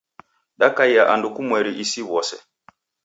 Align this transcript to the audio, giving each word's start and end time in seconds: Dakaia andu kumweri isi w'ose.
Dakaia 0.59 1.03
andu 1.13 1.27
kumweri 1.35 1.71
isi 1.83 2.01
w'ose. 2.09 2.37